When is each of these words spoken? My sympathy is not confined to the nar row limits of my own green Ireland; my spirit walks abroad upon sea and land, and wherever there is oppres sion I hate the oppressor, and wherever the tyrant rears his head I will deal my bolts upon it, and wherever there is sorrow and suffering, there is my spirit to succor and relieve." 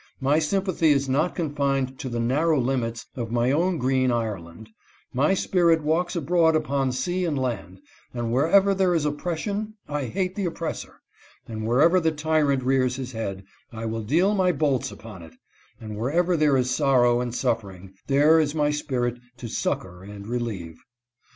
My 0.19 0.39
sympathy 0.39 0.89
is 0.89 1.07
not 1.07 1.35
confined 1.35 1.99
to 1.99 2.09
the 2.09 2.19
nar 2.19 2.49
row 2.49 2.59
limits 2.59 3.05
of 3.15 3.31
my 3.31 3.51
own 3.51 3.77
green 3.77 4.09
Ireland; 4.11 4.71
my 5.13 5.35
spirit 5.35 5.83
walks 5.83 6.15
abroad 6.15 6.55
upon 6.55 6.91
sea 6.91 7.23
and 7.23 7.37
land, 7.37 7.81
and 8.11 8.31
wherever 8.33 8.73
there 8.73 8.95
is 8.95 9.05
oppres 9.05 9.37
sion 9.37 9.75
I 9.87 10.05
hate 10.05 10.33
the 10.33 10.45
oppressor, 10.45 11.01
and 11.47 11.67
wherever 11.67 11.99
the 11.99 12.11
tyrant 12.11 12.63
rears 12.63 12.95
his 12.95 13.11
head 13.11 13.43
I 13.71 13.85
will 13.85 14.01
deal 14.01 14.33
my 14.33 14.51
bolts 14.51 14.91
upon 14.91 15.21
it, 15.21 15.33
and 15.79 15.95
wherever 15.95 16.35
there 16.35 16.57
is 16.57 16.71
sorrow 16.73 17.21
and 17.21 17.31
suffering, 17.35 17.93
there 18.07 18.39
is 18.39 18.55
my 18.55 18.71
spirit 18.71 19.19
to 19.37 19.47
succor 19.47 20.03
and 20.03 20.25
relieve." 20.25 20.79